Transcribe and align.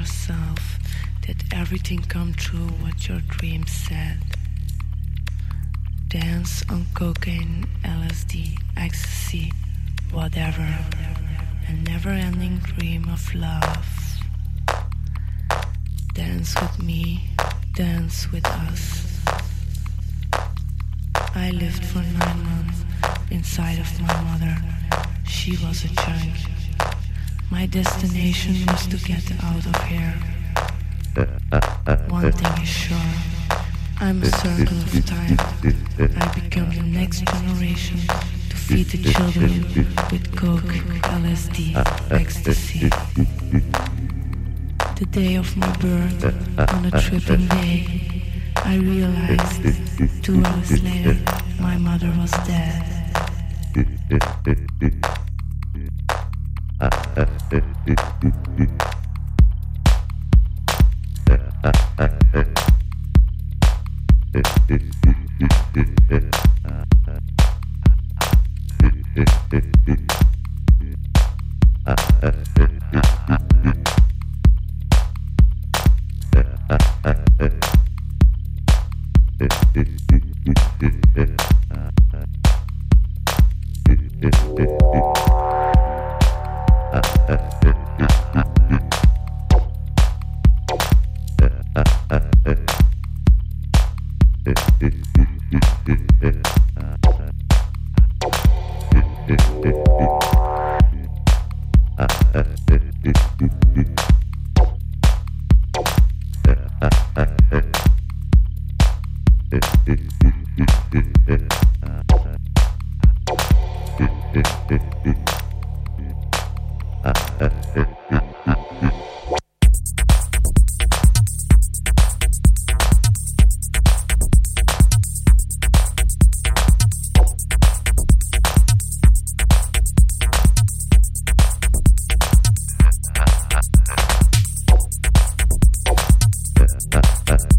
Yourself 0.00 0.78
that 1.26 1.36
everything 1.52 2.00
come 2.00 2.32
true 2.32 2.68
what 2.80 3.06
your 3.06 3.20
dreams 3.20 3.70
said. 3.70 4.16
Dance 6.08 6.64
on 6.70 6.86
cocaine, 6.94 7.66
LSD, 7.84 8.56
ecstasy, 8.78 9.52
whatever. 10.10 10.66
A 11.68 11.72
never 11.90 12.08
ending 12.08 12.60
dream 12.60 13.10
of 13.10 13.34
love. 13.34 13.86
Dance 16.14 16.58
with 16.62 16.82
me, 16.82 17.28
dance 17.74 18.32
with 18.32 18.46
us. 18.46 19.20
I 21.34 21.50
lived 21.50 21.84
for 21.84 21.98
nine 21.98 22.42
months 22.44 22.84
inside 23.30 23.78
of 23.78 24.00
my 24.00 24.18
mother. 24.22 24.56
She 25.26 25.58
was 25.58 25.84
a 25.84 25.88
junk. 25.88 26.59
My 27.50 27.66
destination 27.66 28.54
was 28.66 28.86
to 28.86 28.96
get 28.96 29.24
out 29.42 29.66
of 29.66 29.76
here. 29.88 30.14
One 32.08 32.30
thing 32.30 32.62
is 32.62 32.68
sure. 32.68 32.96
I'm 33.98 34.22
a 34.22 34.26
circle 34.26 34.78
of 34.78 35.04
time. 35.04 35.36
I 35.98 36.40
become 36.40 36.70
the 36.70 36.82
next 36.82 37.24
generation 37.26 37.98
to 38.50 38.56
feed 38.56 38.86
the 38.86 39.12
children 39.12 39.64
with 40.12 40.36
coke, 40.36 40.74
LSD, 41.18 41.74
ecstasy. 42.12 42.88
The 44.96 45.06
day 45.10 45.34
of 45.34 45.56
my 45.56 45.76
birth, 45.78 46.24
on 46.72 46.84
a 46.86 46.90
tripping 47.00 47.48
day, 47.48 48.22
I 48.56 48.76
realized 48.76 50.22
two 50.22 50.40
hours 50.44 50.82
later 50.82 51.18
my 51.58 51.76
mother 51.76 52.12
was 52.16 52.30
dead. 52.46 52.89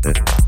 uh, 0.04 0.41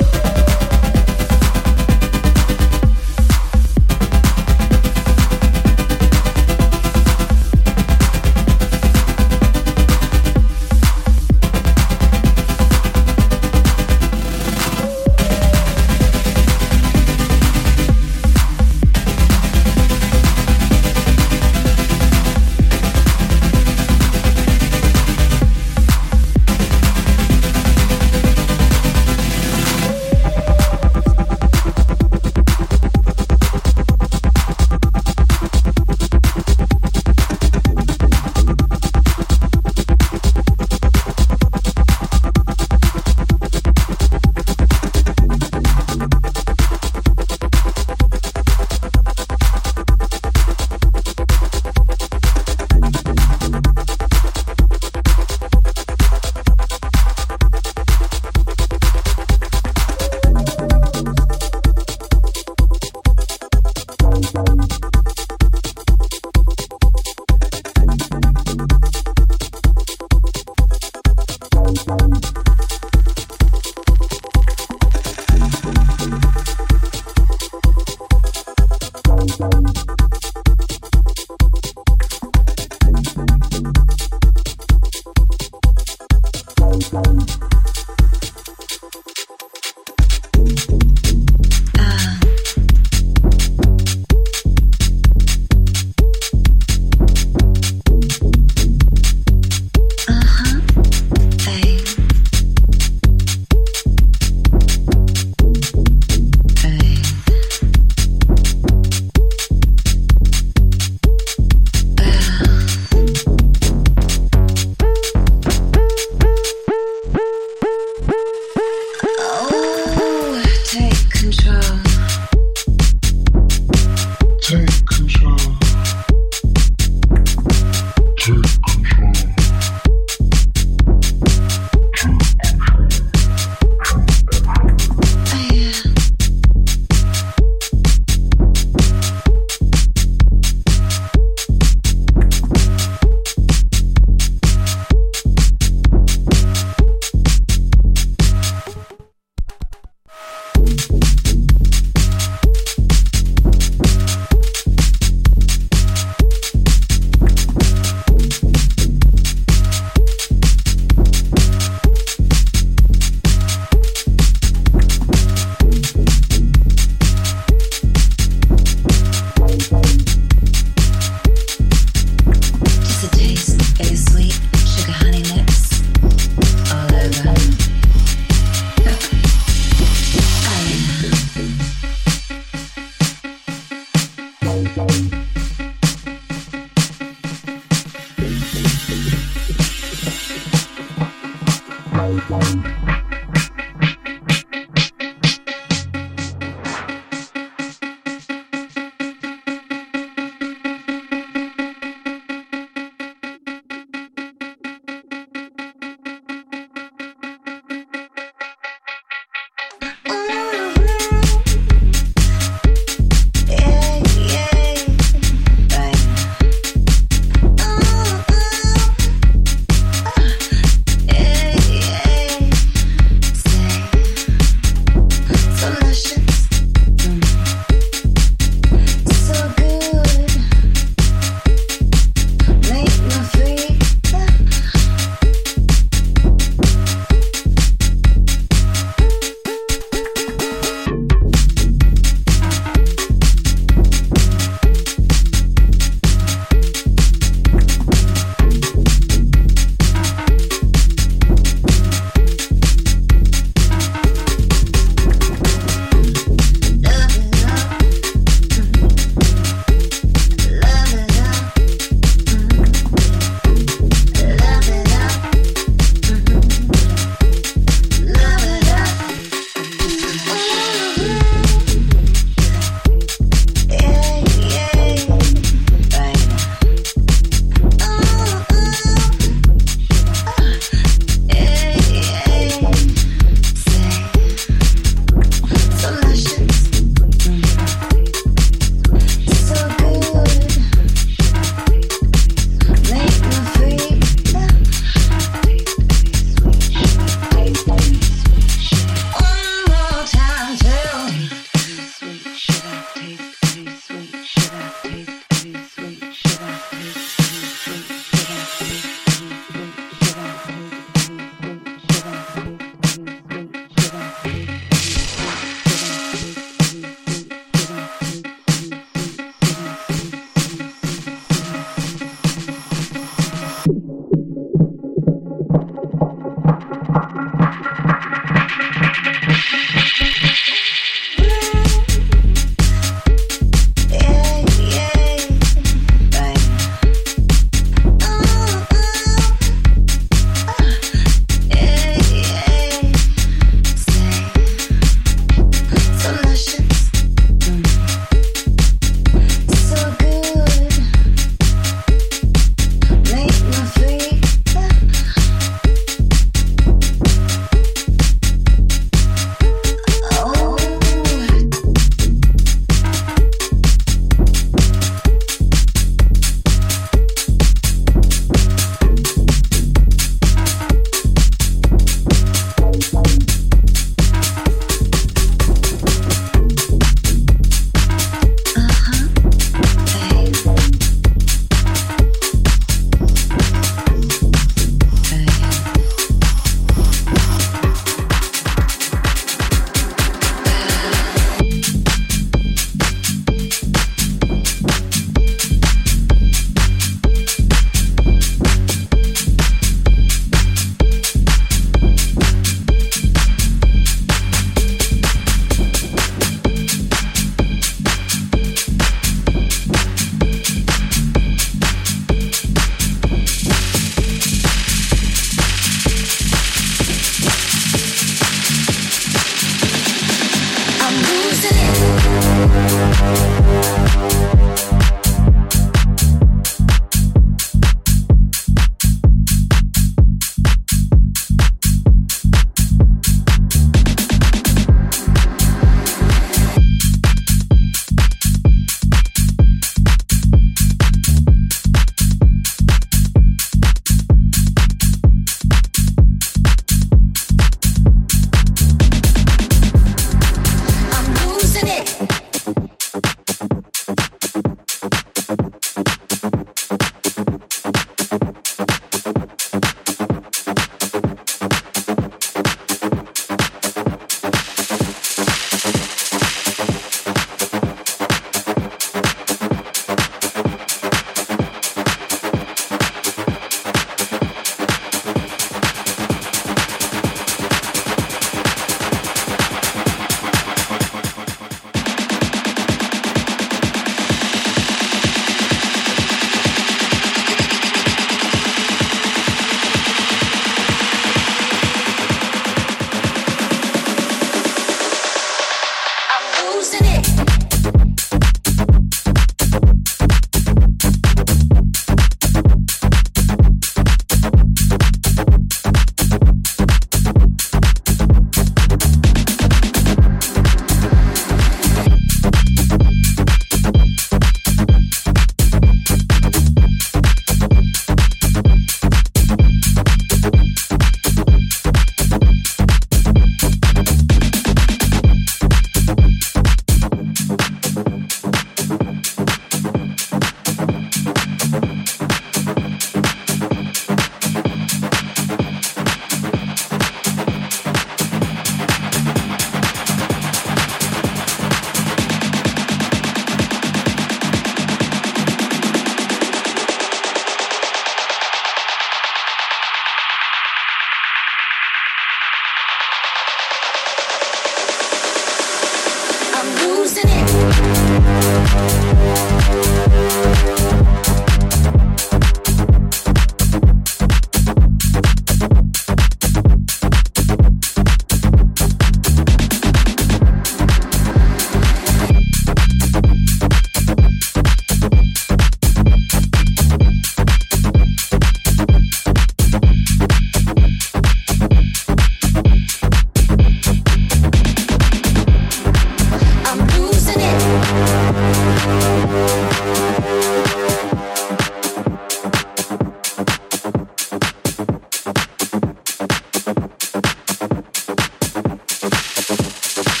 Thank 599.63 600.00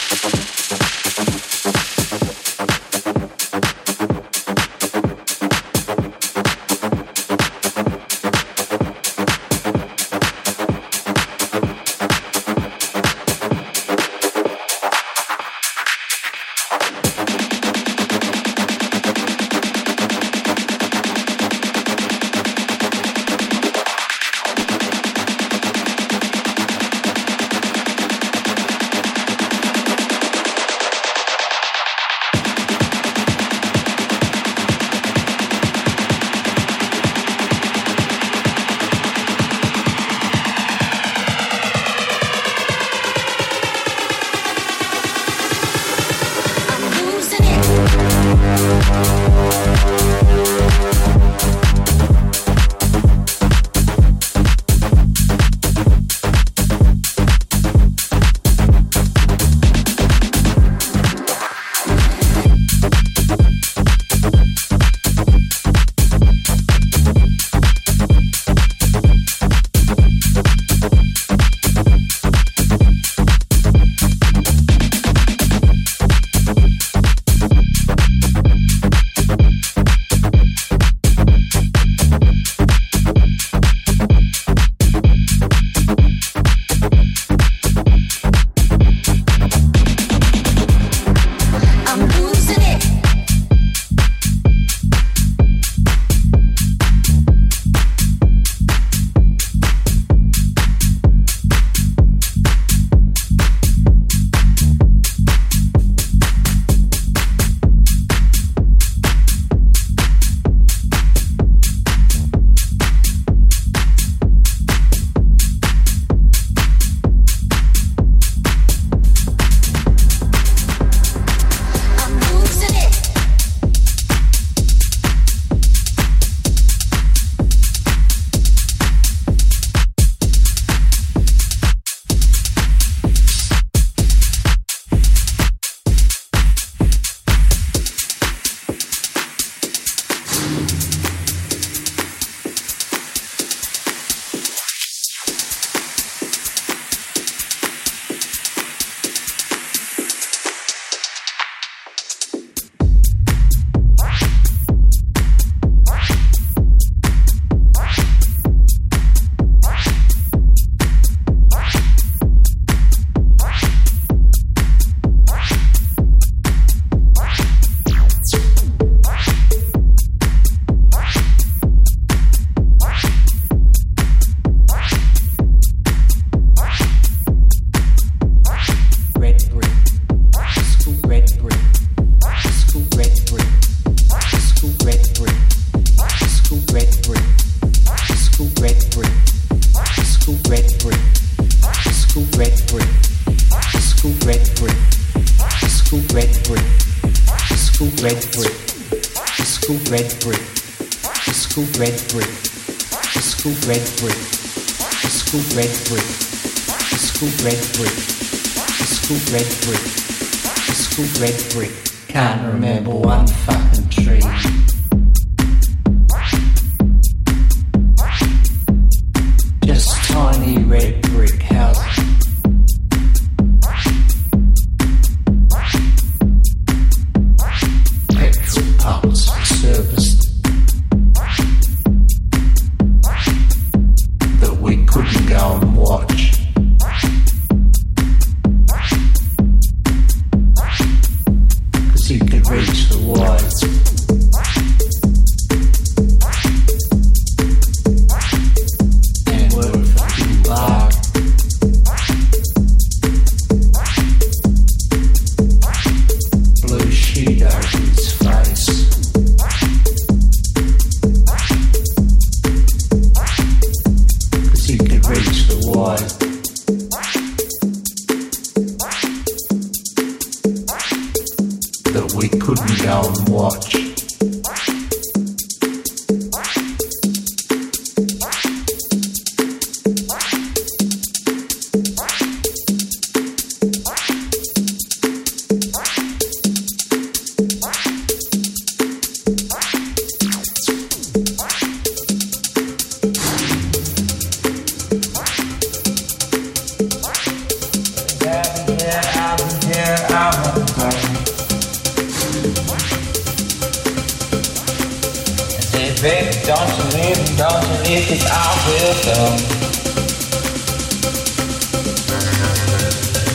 Baby, 306.01 306.31
don't 306.47 306.67
you 306.77 306.83
leave, 306.97 307.37
don't 307.37 307.63
you 307.63 307.75
leave, 307.83 308.07
cause 308.09 308.25
I 308.25 308.33
will. 308.65 309.37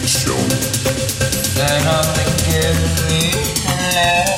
Show 0.04 0.34
me. 0.34 0.58
Then 1.54 1.86
I'll 1.86 2.14
give 2.50 2.78
me. 3.08 4.35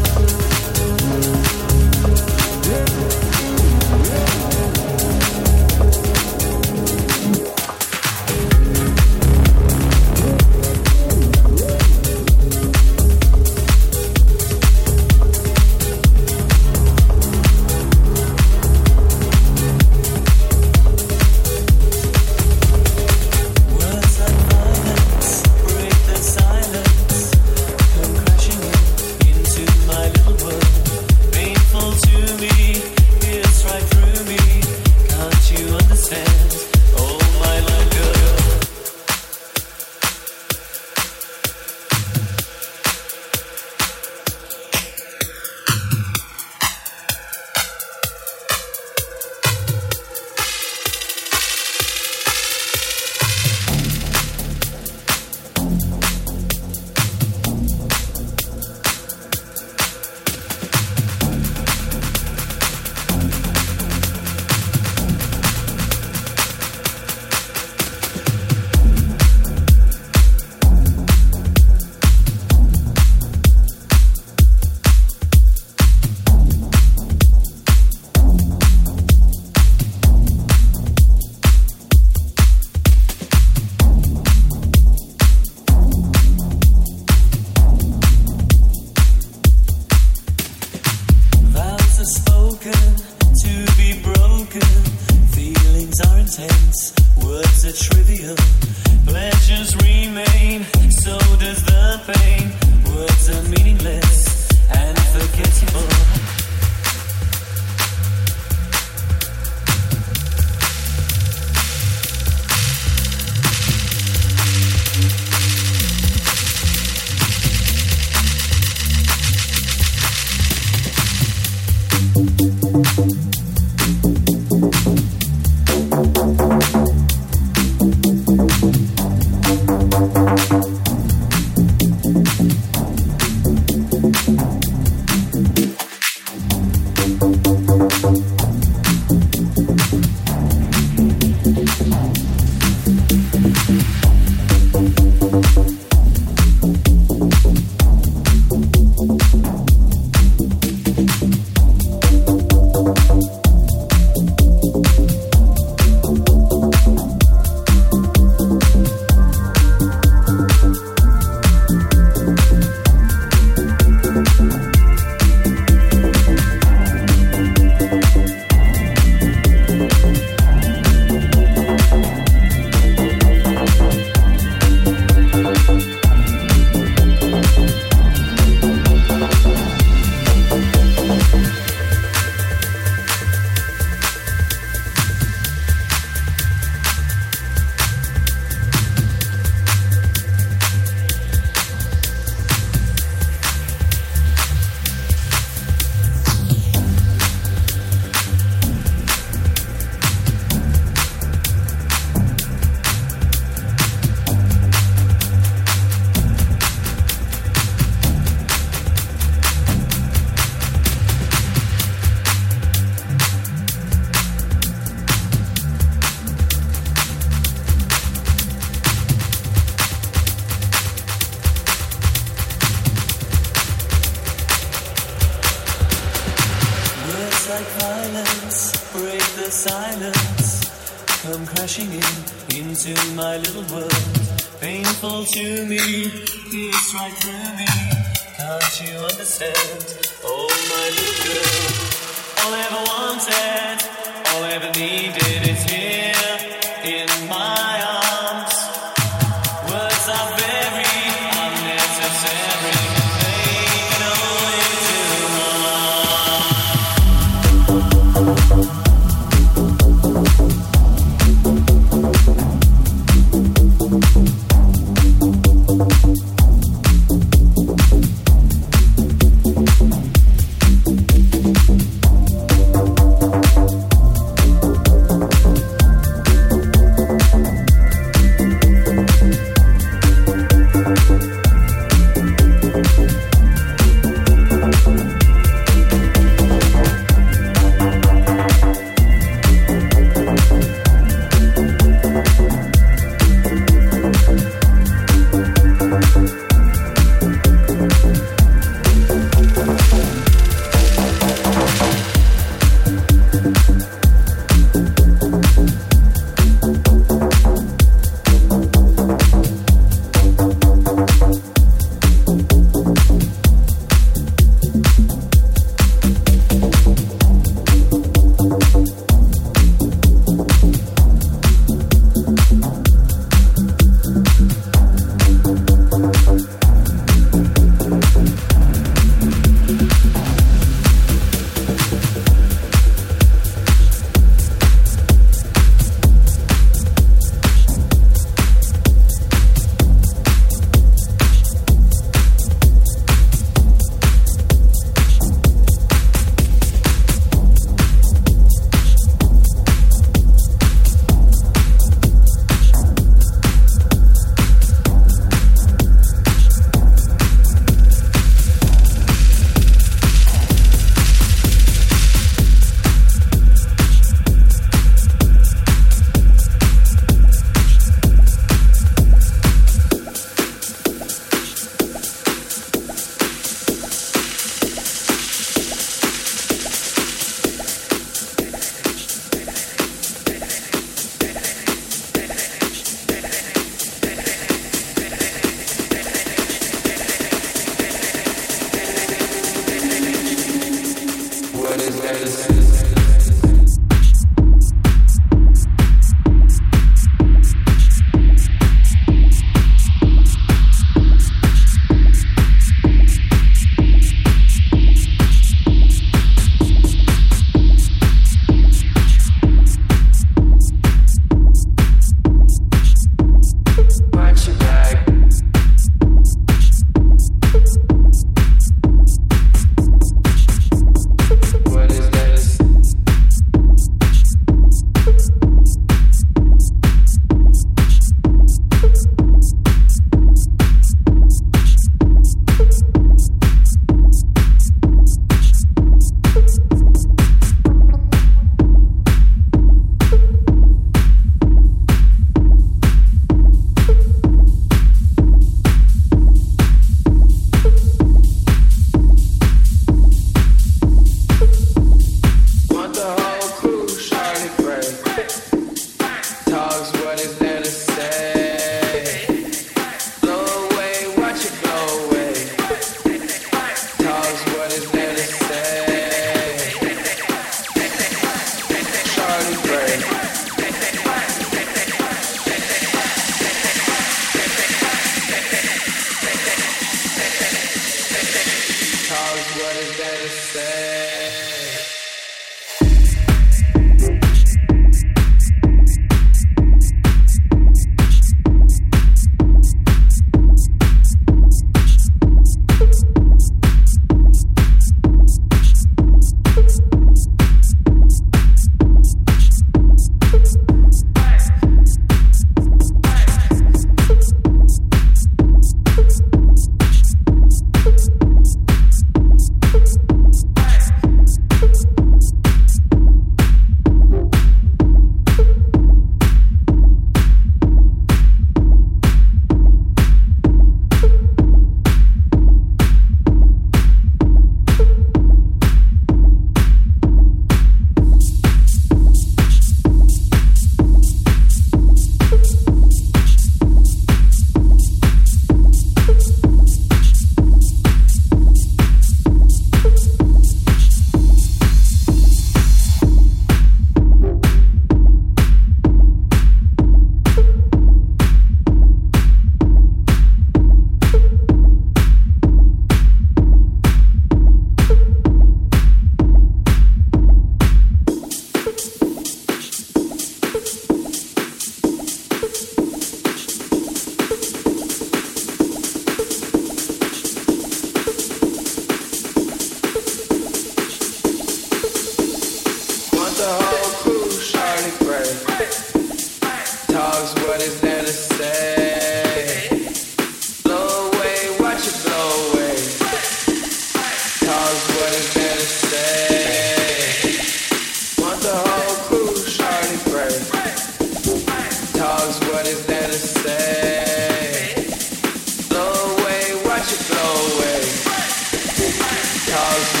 Cause 599.51 600.00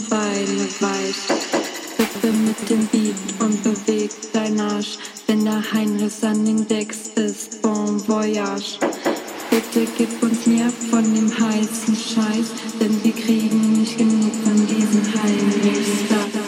Beine 0.00 0.66
weiß. 0.80 1.16
Hüpfe 1.98 2.32
mit 2.32 2.70
dem 2.70 2.86
Beat 2.86 3.14
und 3.40 3.62
beweg 3.62 4.10
dein 4.32 4.58
Arsch, 4.58 4.96
wenn 5.26 5.44
der 5.44 5.62
Heinrichs 5.72 6.24
an 6.24 6.44
den 6.44 6.66
Decks 6.66 7.10
ist. 7.16 7.60
Bon 7.60 8.00
voyage. 8.08 8.78
Bitte 9.50 9.86
gib 9.98 10.22
uns 10.22 10.46
mehr 10.46 10.70
von 10.90 11.02
dem 11.14 11.30
heißen 11.30 11.94
Scheiß, 11.94 12.52
denn 12.80 13.04
wir 13.04 13.12
kriegen 13.12 13.80
nicht 13.80 13.98
genug 13.98 14.32
von 14.44 14.66
diesem 14.66 15.02
Heinrichs. 15.22 16.41